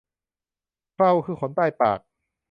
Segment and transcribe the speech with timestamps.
[0.93, 1.99] เคราคือขนใต้ปาก